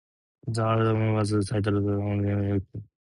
[0.47, 2.29] The album was titled "In Motion: The
[2.79, 2.83] Remixes".